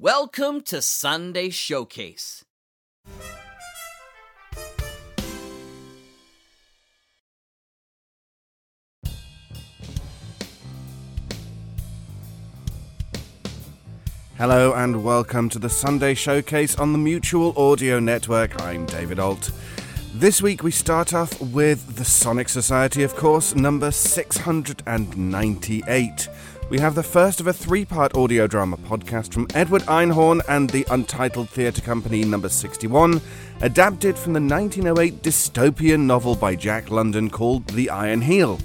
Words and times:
Welcome 0.00 0.60
to 0.66 0.80
Sunday 0.80 1.50
Showcase. 1.50 2.44
Hello 14.36 14.72
and 14.72 15.02
welcome 15.02 15.48
to 15.48 15.58
the 15.58 15.68
Sunday 15.68 16.14
Showcase 16.14 16.76
on 16.76 16.92
the 16.92 16.98
Mutual 16.98 17.52
Audio 17.56 17.98
Network. 17.98 18.62
I'm 18.62 18.86
David 18.86 19.18
Alt. 19.18 19.50
This 20.14 20.40
week 20.40 20.62
we 20.62 20.70
start 20.70 21.12
off 21.12 21.40
with 21.40 21.96
the 21.96 22.04
Sonic 22.04 22.48
Society, 22.48 23.02
of 23.02 23.16
course, 23.16 23.56
number 23.56 23.90
698. 23.90 26.28
We 26.70 26.78
have 26.80 26.94
the 26.94 27.02
first 27.02 27.40
of 27.40 27.46
a 27.46 27.52
three 27.54 27.86
part 27.86 28.14
audio 28.14 28.46
drama 28.46 28.76
podcast 28.76 29.32
from 29.32 29.48
Edward 29.54 29.80
Einhorn 29.84 30.42
and 30.50 30.68
the 30.68 30.86
Untitled 30.90 31.48
Theatre 31.48 31.80
Company, 31.80 32.24
number 32.24 32.50
61, 32.50 33.22
adapted 33.62 34.18
from 34.18 34.34
the 34.34 34.40
1908 34.40 35.22
dystopian 35.22 36.00
novel 36.00 36.34
by 36.34 36.54
Jack 36.54 36.90
London 36.90 37.30
called 37.30 37.66
The 37.68 37.88
Iron 37.88 38.20
Heel. 38.20 38.58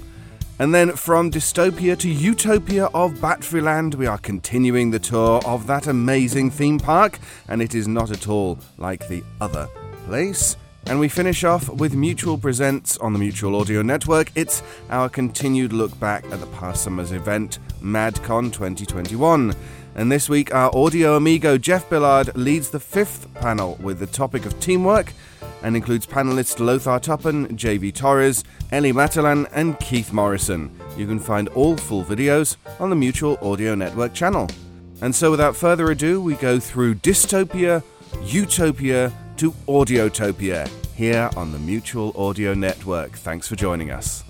And 0.58 0.74
then 0.74 0.92
from 0.92 1.30
dystopia 1.30 1.98
to 2.00 2.10
utopia 2.10 2.90
of 2.92 3.14
Batfryland, 3.14 3.94
we 3.94 4.06
are 4.06 4.18
continuing 4.18 4.90
the 4.90 4.98
tour 4.98 5.40
of 5.46 5.66
that 5.68 5.86
amazing 5.86 6.50
theme 6.50 6.78
park, 6.78 7.18
and 7.48 7.62
it 7.62 7.74
is 7.74 7.88
not 7.88 8.10
at 8.10 8.28
all 8.28 8.58
like 8.76 9.08
the 9.08 9.24
other 9.40 9.66
place. 10.04 10.56
And 10.86 11.00
we 11.00 11.08
finish 11.08 11.44
off 11.44 11.70
with 11.70 11.94
Mutual 11.94 12.36
Presents 12.36 12.98
on 12.98 13.14
the 13.14 13.18
Mutual 13.18 13.56
Audio 13.56 13.80
Network. 13.80 14.30
It's 14.34 14.62
our 14.90 15.08
continued 15.08 15.72
look 15.72 15.98
back 15.98 16.24
at 16.26 16.40
the 16.40 16.46
past 16.48 16.84
summer's 16.84 17.12
event, 17.12 17.58
MadCon 17.80 18.52
2021. 18.52 19.54
And 19.94 20.12
this 20.12 20.28
week, 20.28 20.54
our 20.54 20.70
audio 20.76 21.16
amigo 21.16 21.56
Jeff 21.56 21.88
Billard 21.88 22.36
leads 22.36 22.68
the 22.68 22.80
fifth 22.80 23.32
panel 23.34 23.78
with 23.80 23.98
the 23.98 24.06
topic 24.06 24.44
of 24.44 24.60
teamwork 24.60 25.14
and 25.62 25.74
includes 25.74 26.06
panelists 26.06 26.60
Lothar 26.60 27.00
Tuppan, 27.00 27.48
JV 27.52 27.92
Torres, 27.92 28.44
Ellie 28.70 28.92
Matalan, 28.92 29.48
and 29.54 29.80
Keith 29.80 30.12
Morrison. 30.12 30.70
You 30.98 31.06
can 31.06 31.18
find 31.18 31.48
all 31.48 31.78
full 31.78 32.04
videos 32.04 32.56
on 32.78 32.90
the 32.90 32.96
Mutual 32.96 33.38
Audio 33.40 33.74
Network 33.74 34.12
channel. 34.12 34.50
And 35.00 35.14
so, 35.14 35.30
without 35.30 35.56
further 35.56 35.90
ado, 35.90 36.20
we 36.20 36.34
go 36.34 36.60
through 36.60 36.96
dystopia, 36.96 37.82
utopia 38.22 39.10
to 39.38 39.52
audiotopia 39.68 40.68
here 40.94 41.30
on 41.36 41.52
the 41.52 41.58
Mutual 41.58 42.12
Audio 42.16 42.54
Network. 42.54 43.12
Thanks 43.12 43.48
for 43.48 43.56
joining 43.56 43.90
us. 43.90 44.24